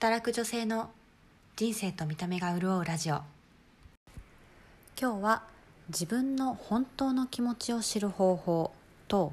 [0.00, 0.90] 働く女性の
[1.56, 3.22] 人生と見た目が潤うラジオ
[4.96, 5.42] 今日は
[5.88, 8.70] 自分の本当の気持ちを知る方法
[9.08, 9.32] と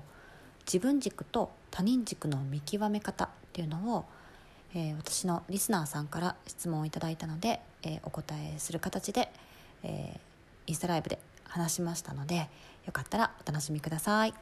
[0.66, 4.06] 自分軸と他人軸の見極め方っていうのを、
[4.74, 9.32] えー、私のリスナーさんから質問をいただいたので、えー、お答えする形で、
[9.84, 10.20] えー、
[10.66, 12.50] インスタライブで話しましたので
[12.88, 14.34] よかったらお楽しみください。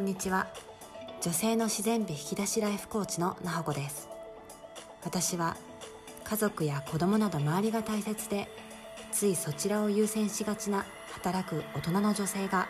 [0.00, 0.46] こんにちは。
[1.20, 4.08] 女性の自然美引き出しライフコーチのなほこです。
[5.04, 5.58] 私は
[6.24, 8.48] 家族や子供など周りが大切で
[9.12, 12.66] ついそちらを優先しがちな働く大人の女性が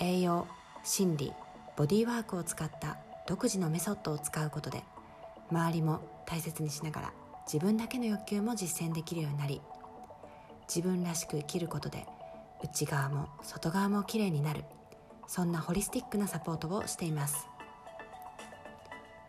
[0.00, 0.48] 栄養
[0.82, 1.32] 心理
[1.76, 2.98] ボディーワークを使った
[3.28, 4.82] 独自のメソッドを使うことで
[5.52, 7.12] 周りも大切にしながら
[7.46, 9.62] 自分だけの欲求も実践できるようになり
[10.66, 12.04] 自分らしく生きることで
[12.64, 14.64] 内側も外側もきれいになる。
[15.26, 17.48] そんなホリスティックなサポートをしています。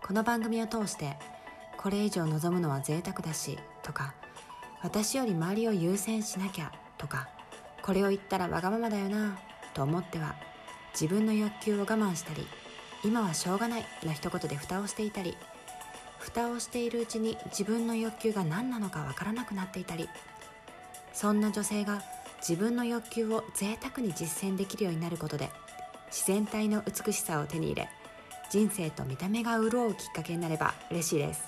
[0.07, 1.17] この番組を通して
[1.75, 4.13] これ以上望むのは贅沢だしとか
[4.81, 7.27] 私より周りを優先しなきゃとか
[7.81, 9.37] これを言ったらわがままだよな
[9.73, 10.35] と思っては
[10.93, 12.47] 自分の欲求を我慢したり
[13.03, 15.35] 今はしょうがないの一言で蓋をしていたり
[16.19, 20.07] 蓋をしているうちに自分の欲求が何なのかわからなくなっていたり
[21.11, 22.01] そんな女性が
[22.39, 25.49] 自分の欲求を贅沢に実践できるようになることで
[26.07, 27.89] 自然体の美しさを手に入れ
[28.49, 31.43] 人生と見た目が潤うきっかけになれば嬉しいです。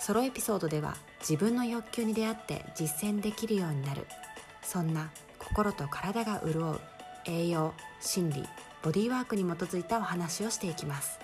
[0.00, 4.06] ソロエピソードでは自分の欲求に出会って実践できるようになる。
[4.62, 6.80] そんな心と体が潤う
[7.26, 8.44] 栄養心理
[8.82, 11.18] ボディーワークに基づいたお話をしていきます。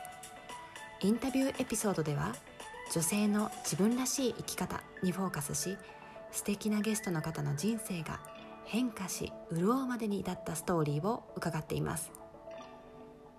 [1.01, 2.35] インタビューエピソードでは
[2.93, 5.79] 女性の自分らしい生き方にフォーカスし
[6.33, 8.21] 素敵なゲストの方の人生が
[8.65, 12.11] 変化し潤うまでに至ったストーリーを伺っています。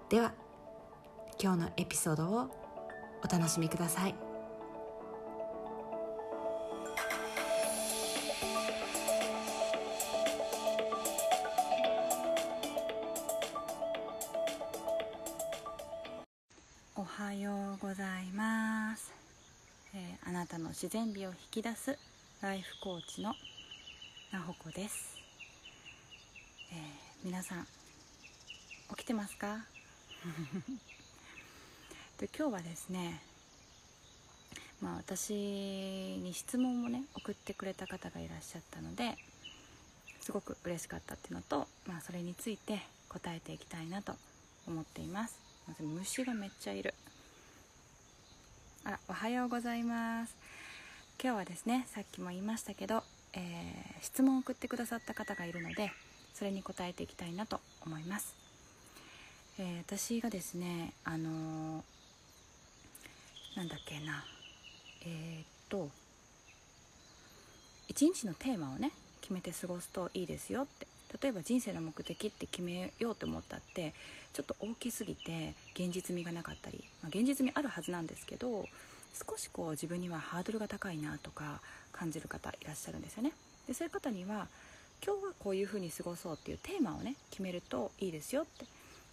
[0.10, 0.34] では
[1.42, 2.50] 今日のエピソードを
[3.24, 4.16] お楽しみください。
[16.96, 19.14] おはようございます、
[19.96, 21.98] えー、あなたの自然美を引き出す
[22.42, 23.34] ライフコーチの
[24.32, 25.18] なほこです。
[26.72, 26.78] えー、
[27.26, 27.68] 皆さん
[28.96, 29.66] 起きてますか？
[32.18, 33.22] で今日はですね
[34.80, 39.18] まあ私に質問をね送ってくれた方がいらっしゃったので
[40.22, 44.16] すごく嬉しかったっていうのと、まあ、それについて答えていきたいなと
[44.68, 45.36] 思っています。
[45.68, 46.94] まず虫がめっちゃいる。
[48.84, 50.36] あらおはようございます。
[51.22, 53.04] 今日はですねさっきも言いましたけど、
[53.34, 55.92] えー、質問を送ってくださった方がいるので
[56.34, 58.36] それに答えていきたいなと思います、
[59.60, 61.82] えー、私がですねあのー、
[63.58, 64.24] なんだっけな。
[65.06, 65.90] えー、っと
[67.88, 70.88] 一日のテーマをね決めて過ごすといいですよって。
[71.22, 73.94] 例えば人生の目的って決めようと思ったって
[74.32, 78.66] ちょっと大きすぎて現実味がなかったり、まあ、現実味あるはずなんですけど
[79.14, 81.62] 少しこう自分にはハードルが高いなとか
[81.92, 83.34] 感じる方いらっしゃるんですよね。
[83.68, 84.48] でそういう方には
[85.06, 88.66] 今日はこういうふうに過ごそうっていうテーマをね決めるといいですよって。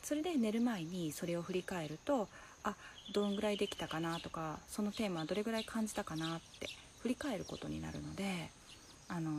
[0.03, 2.29] それで寝る前にそれを振り返ると
[2.65, 2.75] あ
[3.13, 6.69] どんぐらいできたかなとかそのテーマはどれぐらい感じたかなって
[7.01, 8.51] 振り返ることになるので
[9.09, 9.31] あの、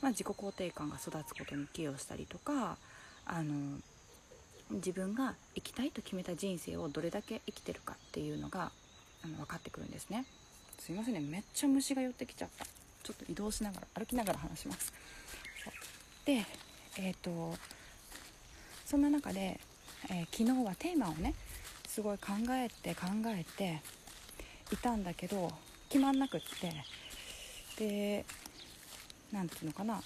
[0.00, 2.76] まあ、自己肯定感が育つことに寄与したりとか
[3.26, 3.78] あの
[4.70, 8.70] 自分が生きたいと決めた人生をどれだけ生きてるかっていうのが
[9.24, 10.24] あの分かってくるんですね。
[10.78, 11.20] すいませんね。
[11.20, 12.64] めっちゃ虫が寄ってきちゃった。
[12.64, 14.92] ちょっと移動しながら歩きながら話します。
[16.24, 16.44] で
[16.98, 17.54] えっ、と
[18.84, 19.60] そんな中で、
[20.10, 21.34] えー、昨日はテーマをね
[21.86, 23.80] すごい考えて考えて
[24.72, 25.50] いたんだけど
[25.88, 26.72] 決まんなくって。
[27.78, 28.24] で
[29.32, 30.02] 何て言うのかな。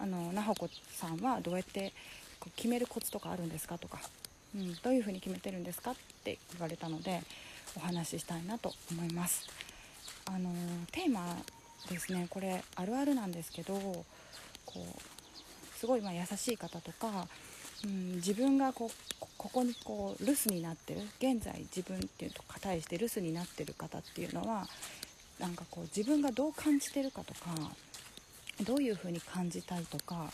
[0.00, 1.92] あのなほこさんはどうやって
[2.54, 3.98] 決めるコツとかあるんですかとか、
[4.54, 7.20] うん、どういうふうに決めてるんですかって言われたので
[7.76, 9.46] お話ししたいなと思います。
[10.26, 10.50] あの
[10.92, 11.36] テーマ
[11.90, 12.26] ですね。
[12.28, 14.04] これあるあるなんですけどこ
[14.76, 17.28] うすごいま優しい方とか、
[17.84, 18.90] うん、自分がこ
[19.36, 24.66] ここにこう留守になってる現在自分っていうと対して留守になってる方っていうのは
[25.38, 27.40] なんかこう自分がどう感じてるかとか
[28.64, 30.30] どういう風に感じたいとか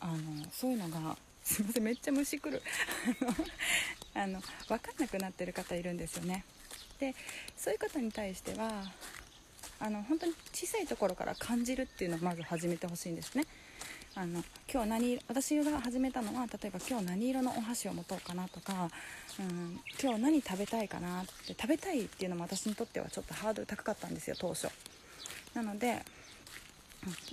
[0.00, 0.18] あの
[0.52, 2.62] そういうのが すいませんめっちゃ虫来る。
[4.14, 6.44] あの分かんなくなってる方いるんですよね。
[7.02, 7.16] で
[7.56, 8.70] そういう方に対しては
[9.80, 13.44] あの本当に小さいところから感じるっていうのをまず始めてほしいんですね。
[14.14, 18.90] あの今日何私が始めたのは例えば今日何色のお箸を持とうかなとか、
[19.40, 24.68] うん、今日何食べたいかなって食べたいっていうのも私にとってはちょっとハードル高かったんですよ当初。
[25.54, 26.04] なので、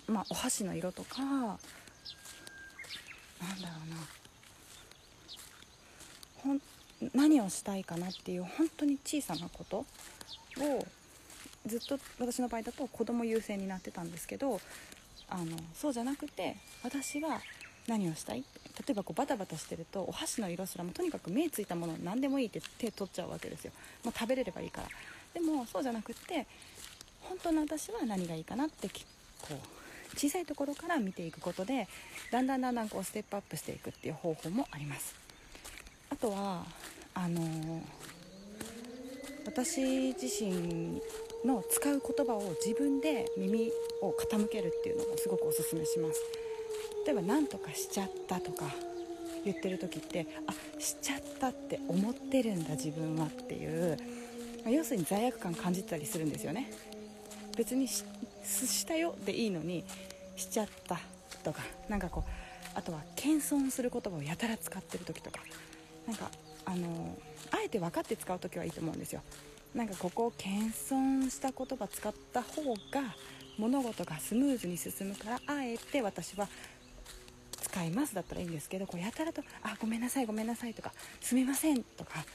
[0.07, 1.57] まあお箸の色とかなん
[3.61, 3.73] だろ
[6.45, 6.59] うな。
[7.13, 10.85] 何をしたいかなっていう本当に小さなことを
[11.65, 14.59] ずっと私の場合だと子供優先になってたんですけど
[15.29, 17.41] あのそうじゃなくて私は
[17.87, 18.43] 何をしたい？
[18.77, 23.71] 例えばこうバタバタしてるとお箸の色すらもとにかく目ついたもの何でもいいって手取っちゃうわけですよ。
[24.03, 24.87] もう食べれればいいから。
[25.33, 26.45] でもそうじゃなくって
[27.21, 28.95] 本当の私は何がいいかなってこ
[29.51, 31.87] う小さいところから見ていくことで
[32.31, 35.15] だんだんだんだんこうステップアップしていくっていう方法もあります。
[36.09, 36.65] あとは
[37.13, 37.81] あのー、
[39.45, 41.01] 私自身
[41.45, 43.71] の使う言葉を自分で耳
[44.01, 46.21] を傾けるっていうのをすごくおすすめします。
[47.05, 48.65] 例えば「何とかしちゃった」とか
[49.45, 53.97] 言ってる時ってあしちゃったって思ってるんだ自分はっていう、
[54.67, 56.71] 要するに罪悪感感じてたりするんですよね。
[57.57, 58.03] 別にし
[58.43, 59.83] したよでいいのに
[60.35, 60.99] しちゃった
[61.43, 62.29] とかなんかこう
[62.75, 65.41] あとは謙遜する言葉をやたら使ってる時とか。
[66.09, 66.31] なんか
[66.65, 67.15] あの
[67.51, 69.21] あえて分かって使う時はいいと思うんですよ。
[69.75, 73.15] なんかここを謙遜した言葉使った方が
[73.59, 76.47] 物事がスムーズに進むからあえて私は
[77.61, 80.91] 使いますだったらいいんですけどこうやたらと「あごめんなさいごめんなさい」とか
[81.21, 82.25] 「すみません」とか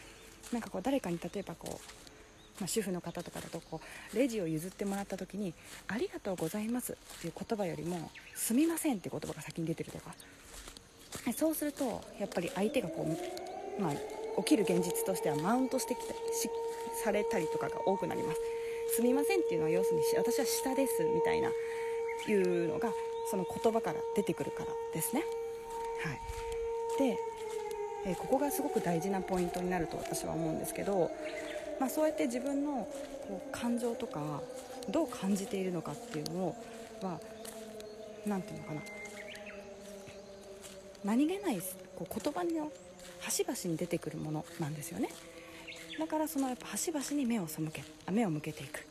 [0.53, 3.81] なんかこう誰かに例えばこう、まあ、主婦の方とかだとこ
[4.12, 5.53] うレジを譲ってもらった時に
[5.88, 10.15] 「ありがとうございます」っていう言葉よりも「すみません」って言葉が先に出てるとか。
[11.32, 13.44] そうするとやっぱり相手がこう、
[13.79, 13.93] まあ、
[14.43, 16.15] 起きる現実としてはマウントしてきた
[17.03, 18.41] されたりとかが多くなります。
[18.97, 21.50] すみませんっていうのは要するに私は下ですみたいな
[22.29, 22.93] いうのが
[23.31, 25.25] その言葉から出てくるからですね。
[26.03, 26.21] はい。
[26.99, 27.19] で、
[28.06, 31.11] えー、ここがすごく大事なポイントになると私は思うんですけど、
[31.81, 32.87] まあ、そうやって自分の
[33.26, 34.43] こう感情とか
[34.88, 36.55] どう感じているのかっていうの
[37.03, 37.19] は
[38.26, 38.81] 何て言うのかな。
[41.05, 41.61] 何気ない
[41.97, 42.71] こう言葉の
[43.21, 45.09] 端々に出てくるものなんですよね。
[45.99, 48.81] だからそのやっぱ端々に目を背け目を向けていく。
[48.81, 48.83] っ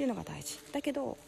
[0.00, 0.58] ていうのが大事。
[0.72, 1.18] だけど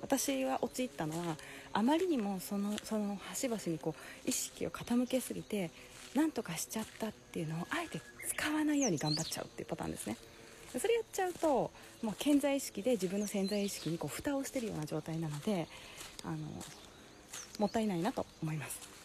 [0.00, 1.36] 私が陥ったのは
[1.72, 5.70] あまりにもそのその端々にこう意識を傾けすぎて
[6.14, 10.16] 何とかしちゃったっていうのをあえて使わないように頑張っちゃうっていうパターンですね。
[10.76, 11.70] それやっちゃうと
[12.02, 15.68] もう健在意識で自分の潜在意識にこう蓋をしてるような状態なので
[16.24, 16.36] あの
[17.58, 18.97] もったいないなと思います。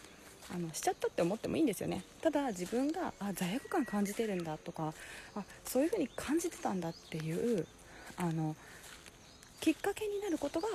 [0.54, 2.04] あのしちゃったって思ってもいいんですよね。
[2.22, 4.94] ただ自分があ罪悪感感じてるんだとか
[5.34, 7.66] あそういう風に感じてたんだっていう
[8.16, 8.54] あの
[9.60, 10.68] きっかけになることが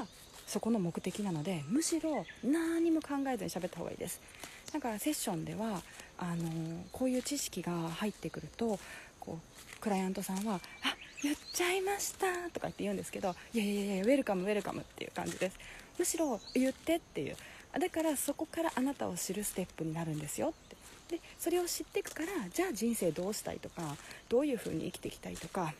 [0.46, 4.20] そこの目的なのでむしろ何も考えずに喋った方がいいです。
[4.74, 5.82] だからセッションでは
[6.18, 8.78] あのこういう知識が入ってくると
[9.20, 15.58] こうクライアントさんは「あ言っちゃいました」とかって言うんですけど「いやいやいやウェルカムウェルカム」っていう感じです。
[15.98, 17.38] むしろ言ってっていう。
[17.78, 20.80] だからそこからあなたを知るステップになるんですよって。
[21.10, 23.82] でそれを知っていくからじゃあ人生どうしたいとか
[24.30, 25.74] どういう風に生きていきたいとか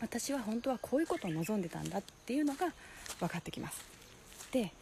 [0.00, 2.72] 私は本当はこういうことを望んでたんだっていうのが
[3.20, 3.84] 分かってきます。
[4.52, 4.72] で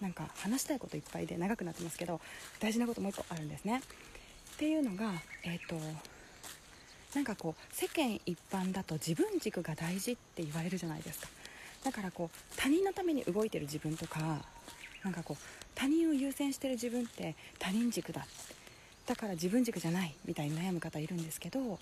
[0.00, 2.20] なんか話したいこといっぱいで長くなってますけど
[2.58, 3.80] 大事なこともう一個あるんですね。
[4.54, 5.12] っていうのが
[5.44, 5.76] えっ、ー、と
[7.14, 11.28] なんかこう世間一般だと自分軸が大事って言われるじゃないですか。
[11.84, 14.44] だからこう他人のために動いてる自分とか
[15.04, 18.26] なんかこう他人を優先してる自分って他人軸だ。
[19.06, 21.78] だから自分軸じゃないみたいに悩む方いるんですけども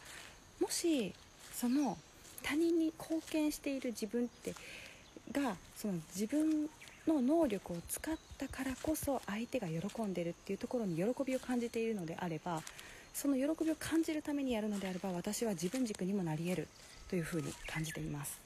[0.70, 1.12] し
[1.52, 1.99] その
[2.42, 4.54] 他人に貢献している自分って
[5.32, 6.68] がその自分
[7.06, 12.62] の能力を使ったからこそ相手が喜んでるっていうところに喜びを感じているのであれば
[13.12, 16.68] その喜びを感じるためにやるのであれば私は自分軸にもなり得る
[17.09, 18.40] というふうに感じています。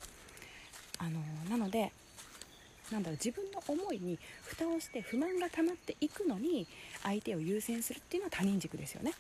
[0.99, 1.21] あの
[1.51, 1.93] なので
[2.93, 6.67] なんだろう自分の思いに蓋をして不満が溜まっていくのに
[7.03, 9.13] 相手を優先するっていうのは他人軸ですよね。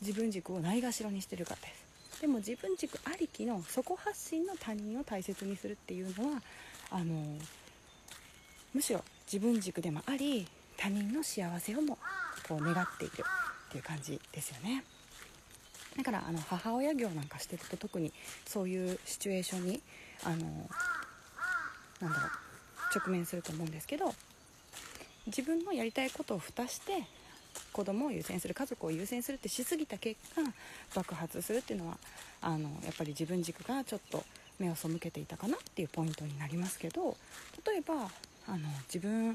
[0.00, 2.20] 自分軸をないがしろにしてるからです。
[2.20, 6.42] でも自分軸ありきの自己発信の他人を大切にするっていうのは
[6.90, 7.36] あの
[8.72, 11.98] むしろ自分軸でもあり他人の幸せをも
[12.48, 13.12] こう願っている
[13.68, 14.84] っていう感じですよね。
[15.96, 18.12] だからあの母親業なんかしてると特に
[18.46, 19.82] そういうシチュエーションに
[20.24, 20.36] あの
[22.00, 22.30] なんだろう
[22.94, 24.14] 直面すると思うんですけど
[25.26, 27.04] 自分のやりたいことを蓋して
[27.72, 30.42] 子供を優先する家族を優先するってしすぎた結果
[30.94, 31.98] 爆発するっていうのは
[32.40, 34.24] あのやっぱり自分軸がちょっと
[34.58, 37.16] 目を背けていたかなっていうポイントになりますけど
[37.66, 37.94] 例えば
[38.48, 39.34] あの自分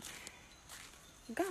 [1.34, 1.44] が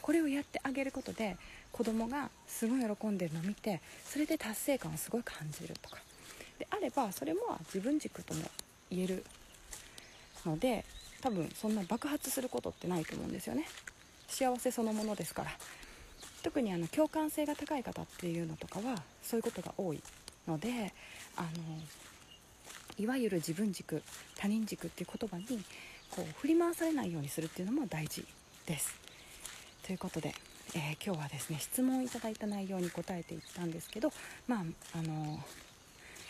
[0.00, 1.36] これをやってあげることで
[1.72, 5.98] 子供がすごい喜んでるのを見てそれで達成感をすごい感じるとか。
[6.58, 8.42] であればそれも自分軸とも
[8.90, 9.24] 言える
[10.46, 10.84] ので
[11.24, 13.66] 多分そんな爆発することってないと思うんですよね。
[14.28, 15.50] 幸せそのものですから。
[16.42, 20.02] 特にあの共感性が高い方っていうのとかはそういうことが多い
[20.46, 20.92] ので
[21.36, 21.48] あの
[22.98, 24.02] いわゆる自分軸
[24.36, 25.64] 他人軸っていう言葉に
[26.10, 28.26] こう振り回されないようにするっていうのも大事
[28.66, 28.94] です。
[29.86, 30.34] ということで、
[30.74, 34.12] えー、今日はですね質問いただいた内容に答えていったんですけど
[34.46, 35.40] まああの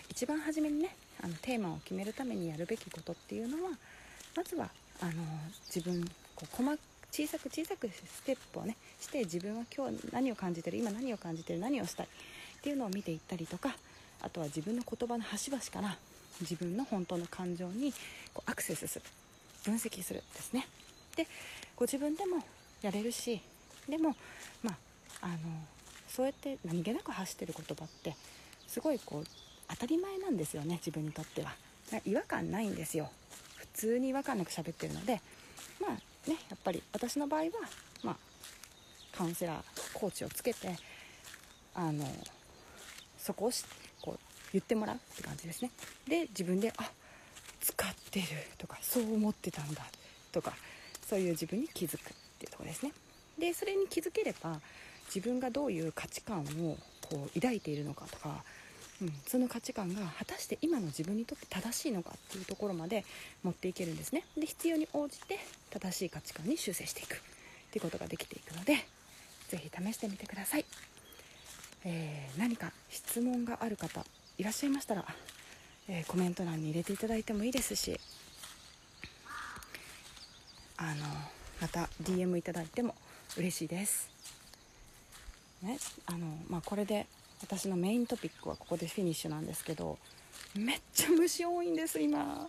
[0.08, 3.70] 一番初めにねあのテーマを決めるためにやるべきことっていうのは
[4.36, 4.70] まずは
[5.00, 5.12] あの
[5.74, 6.78] 自分こう細
[7.10, 13.76] 小さく小さくステップをねして自分は今日何を感じてる今何を感じてる何をしたいっていうのを見ていったりとか
[14.20, 15.96] あとは自分の言葉の端々から
[16.40, 17.92] 自分の本当の感情に
[18.32, 19.04] こうアクセスする
[19.64, 20.66] 分析するですね。
[21.16, 21.26] で
[21.76, 22.42] ご自分でも
[22.82, 23.40] やれるし
[23.88, 24.16] でも
[24.62, 24.76] まあ
[25.22, 25.36] あの
[26.08, 28.16] そうやって何気なく発してる言葉って
[28.66, 29.26] すごいこう
[29.68, 31.54] 当たり前なんですよね自分にとっては。
[32.04, 33.10] 違和感ないんですよ。
[33.74, 35.20] 通に違和感なく喋ってるので
[35.80, 35.90] まあ
[36.30, 37.48] ねやっぱり私の場合は
[38.02, 38.16] まあ
[39.12, 40.76] カウンセラーコーチをつけて
[41.74, 42.06] あの
[43.18, 43.50] そこを
[44.00, 44.18] こう
[44.52, 45.70] 言ってもらうって感じですね。
[46.08, 46.90] で自分であ
[47.60, 48.26] 使ってる
[48.58, 49.82] とかそう思ってたんだ
[50.30, 50.52] とか
[51.08, 52.92] そういう自分に気づくっていうとこですね。
[53.38, 54.60] でそれに気づければ
[55.06, 58.42] 自分がどういう価値観をこう抱いているのかとか、
[59.02, 63.04] うん、その価値観が果たして今の自分にとって正しいのかっていうところまで
[63.42, 64.24] 持っていけるんですね。
[64.38, 65.38] で必要に応じて
[65.70, 67.20] 正しい価値観に修正していく。
[67.74, 68.86] っていうことができていくので
[69.48, 70.64] 是非試してみてください、
[71.84, 74.04] えー、何か質問がある方
[74.38, 75.04] いらっしゃいましたら、
[75.88, 77.98] えー、コメント欄に入れていただいてもいいですし
[80.76, 81.04] あの
[81.60, 82.94] また DM いただいても
[83.36, 84.08] 嬉しいです。
[85.62, 87.06] ねあのまあ、これで
[87.44, 89.98] 私のメイントピックはここでフィニッシュなんですけど
[90.54, 92.24] めっちゃ虫多いんです今。
[92.24, 92.48] も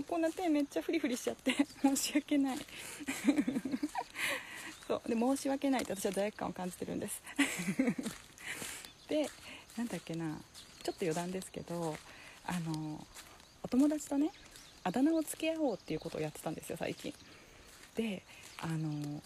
[0.00, 2.58] うこんな手めっちゃフリフリしちゃって申し訳ない。
[4.88, 7.22] そうで申し訳ないって私は罪悪感を感じてるんです。
[9.08, 9.28] で
[9.76, 10.40] なんだっけな
[10.82, 11.96] ちょっと余談ですけど
[12.46, 13.06] あの
[13.62, 14.30] お友達とね
[14.82, 17.12] あだ名を付け合おうっていうことをやってたんですよ最近。
[17.94, 18.22] で
[18.58, 19.22] あの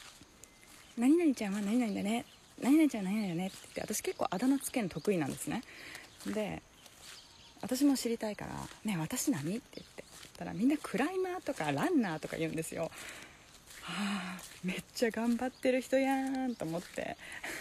[0.98, 2.26] 「何々ちゃんは何々だね
[2.62, 5.62] 何々ちゃん何々だね」って言って私結構あだ名つけるの得意なんですね。
[6.26, 6.62] で
[7.60, 10.04] 私も知りたいから「ね私何?」って言って
[10.36, 12.90] たらみんなクライマーとかランナーとか言うんですよ
[13.82, 17.16] はあめっちゃ頑張ってる人やんと思って。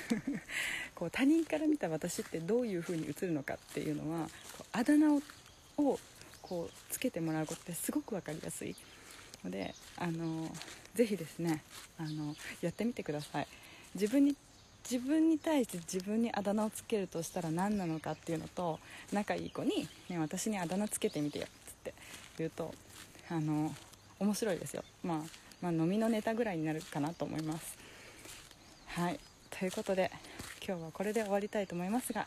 [0.94, 4.28] こう他人から見た私ってどういう風に映るのかっていうのは
[4.58, 5.22] こうあだ名を
[5.78, 6.00] を
[6.42, 8.76] こうつけてもらうことってすごく分かりやすい。
[9.44, 10.52] のであの
[10.96, 11.62] ぜひですね
[12.00, 13.48] あのやってみてください。
[13.94, 14.36] 自分に
[14.90, 18.80] 自分に対して自分にあだ名をつけるとしたら何なのかっていうのと
[19.12, 21.94] 仲いい子に、ね、私にあだ名つけてみてよっつって
[22.38, 22.74] 言うと
[23.30, 23.74] あの
[24.20, 25.18] 面白いですよ、まあ、
[25.62, 27.78] まあ飲みのネタぐらいになるかなと思います。
[28.88, 29.20] はい。
[29.50, 30.10] ということで
[30.66, 32.26] 今日はこれで終わりたいと思いますが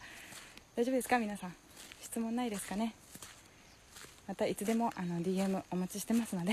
[0.76, 1.18] 大丈夫ですか？
[1.18, 1.54] 皆さん。
[2.02, 2.94] 質問ないですかね？
[4.28, 6.52] またいつでもあの DM お待ちしてますので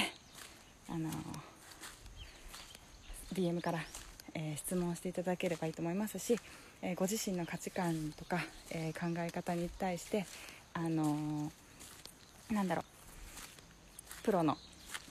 [0.89, 1.09] あの
[3.33, 3.79] DM から、
[4.39, 6.39] えー、質問していただければいいと思いますし、
[6.83, 8.39] えー、ご自身の価値観とか、
[8.69, 10.27] えー、考え方に対して
[10.75, 11.51] あの
[12.51, 14.55] なんだろうプロの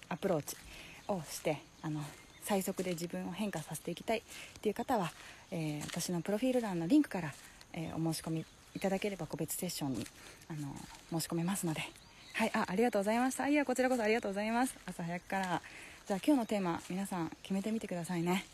[0.09, 0.57] アプローチ
[1.09, 2.01] をしてあの
[2.43, 4.23] 最速で自分を変化させていきたいっ
[4.63, 5.11] ていう方は、
[5.51, 7.35] え私のプロフィール欄のリンクから、
[7.73, 8.45] えお申し込み
[8.77, 10.07] いただければ個別セッションに
[10.49, 10.69] あの
[11.11, 11.81] 申し込めますので。
[12.35, 13.49] はいあありがとうございました。
[13.49, 14.77] いやこちらこそありがとうございます。
[14.87, 15.63] 朝早くから。
[16.07, 18.45] じゃあ今日のテーマ皆さん決めてみてくださいね。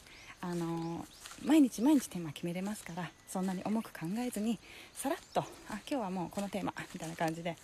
[0.42, 1.06] あの、
[1.44, 4.58] 毎日毎日テーマ決めれますからそんなに重く考えずに
[4.94, 7.56] さらっとあ今日はもうこのテーマみたいな感じで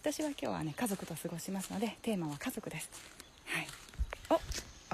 [0.00, 2.88] 私は今日はね家族と過ごしますのでテーマは家族です。
[3.46, 3.66] はい。
[4.30, 4.40] お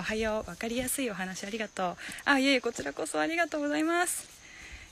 [0.01, 0.45] おはよう。
[0.45, 1.97] 分かりやすいお話ありがとう。
[2.25, 4.29] あいえいえこちらこそありがとうございます、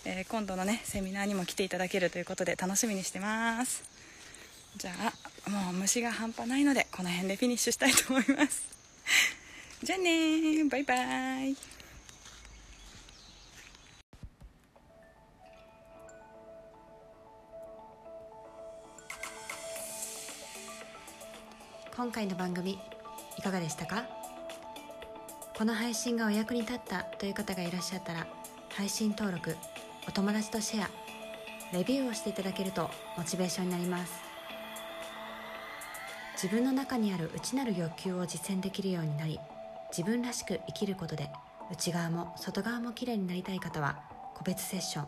[0.04, 3.82] えー、今度のねセミナーにも来ていただけるということで楽しみにしてます。
[4.76, 4.92] じゃ
[5.46, 8.62] あもう虫が半端ないのでこの辺でフィニッシュしたいと思います。
[9.82, 10.94] じゃあねバイバ
[11.44, 11.71] イ。
[21.94, 22.78] 今回の番組
[23.38, 24.04] いかがでしたか？
[25.56, 28.26] この配信がお役に立ったという方がいらっしゃったら
[28.70, 29.54] 配信登録
[30.08, 30.90] お友達とシェア
[31.76, 34.14] レビューをしていただけるとモチベーションになります。
[36.34, 39.38] 自分の中にある内なる欲求を実践できるようになり
[39.96, 41.30] 自分らしく生きることで
[41.70, 44.00] 内側も外側もきれいになりたい方は
[44.34, 45.06] 個別セッション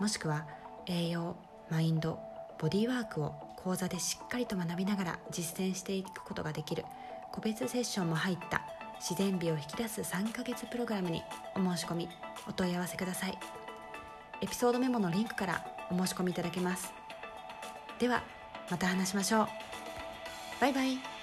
[0.00, 0.46] もしくは
[0.86, 1.36] 栄養
[1.70, 2.18] マインド
[2.58, 6.84] ボディーワークを講座でしっかりと学びながら実践していくことができる。
[7.32, 8.62] 個別セッションも入った。
[8.98, 11.22] 自然美を引き出す3ヶ月プログラムに
[11.54, 12.08] お申し込み。
[12.48, 13.38] お問い合わせください。
[14.42, 16.92] エピソードメモのリンクからお申し込みいただけます。
[17.98, 18.22] では
[18.70, 19.48] また話しましょう。
[20.60, 21.19] バイバイ。